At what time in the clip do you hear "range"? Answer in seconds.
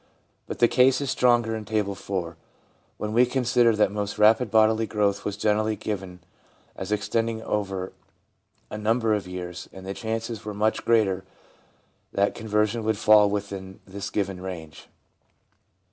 14.41-14.87